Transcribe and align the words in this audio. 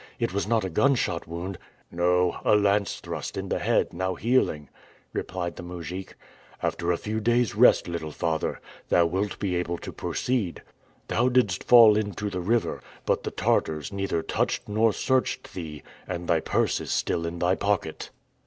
It 0.19 0.33
was 0.33 0.47
not 0.47 0.65
a 0.65 0.69
gunshot 0.71 1.27
wound?" 1.27 1.59
"No; 1.91 2.39
a 2.43 2.55
lance 2.55 2.99
thrust 2.99 3.37
in 3.37 3.49
the 3.49 3.59
head, 3.59 3.93
now 3.93 4.15
healing," 4.15 4.67
replied 5.13 5.57
the 5.57 5.61
mujik. 5.61 6.15
"After 6.63 6.91
a 6.91 6.97
few 6.97 7.19
days' 7.19 7.53
rest, 7.53 7.87
little 7.87 8.09
father, 8.11 8.59
thou 8.89 9.05
wilt 9.05 9.37
be 9.37 9.55
able 9.55 9.77
to 9.77 9.91
proceed. 9.93 10.63
Thou 11.07 11.29
didst 11.29 11.63
fall 11.63 11.95
into 11.95 12.31
the 12.31 12.41
river; 12.41 12.81
but 13.05 13.21
the 13.21 13.29
Tartars 13.29 13.93
neither 13.93 14.23
touched 14.23 14.67
nor 14.67 14.91
searched 14.91 15.53
thee; 15.53 15.83
and 16.07 16.27
thy 16.27 16.39
purse 16.39 16.81
is 16.81 16.89
still 16.89 17.27
in 17.27 17.37
thy 17.37 17.53
pocket." 17.53 18.09